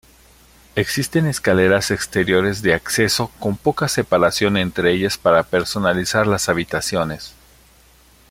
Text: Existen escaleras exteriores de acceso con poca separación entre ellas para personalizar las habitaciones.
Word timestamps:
Existen 0.75 1.27
escaleras 1.27 1.91
exteriores 1.91 2.63
de 2.63 2.73
acceso 2.73 3.27
con 3.39 3.55
poca 3.55 3.87
separación 3.87 4.57
entre 4.57 4.93
ellas 4.93 5.19
para 5.19 5.43
personalizar 5.43 6.25
las 6.25 6.49
habitaciones. 6.49 7.35